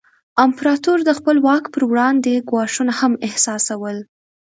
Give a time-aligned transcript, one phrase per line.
[0.45, 3.97] امپراتور د خپل واک پر وړاندې ګواښونه هم احساسول.